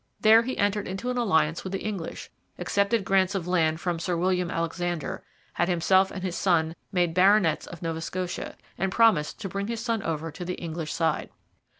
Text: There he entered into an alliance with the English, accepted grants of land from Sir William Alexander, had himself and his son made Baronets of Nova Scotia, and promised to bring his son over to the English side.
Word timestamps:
There 0.21 0.41
he 0.41 0.57
entered 0.57 0.87
into 0.87 1.11
an 1.11 1.17
alliance 1.19 1.63
with 1.63 1.73
the 1.73 1.83
English, 1.85 2.31
accepted 2.57 3.05
grants 3.05 3.35
of 3.35 3.47
land 3.47 3.79
from 3.79 3.99
Sir 3.99 4.17
William 4.17 4.49
Alexander, 4.49 5.23
had 5.53 5.69
himself 5.69 6.09
and 6.09 6.23
his 6.23 6.35
son 6.35 6.75
made 6.91 7.13
Baronets 7.13 7.67
of 7.67 7.83
Nova 7.83 8.01
Scotia, 8.01 8.55
and 8.79 8.91
promised 8.91 9.39
to 9.41 9.47
bring 9.49 9.67
his 9.67 9.79
son 9.79 10.01
over 10.01 10.31
to 10.31 10.43
the 10.43 10.55
English 10.55 10.91
side. 10.91 11.29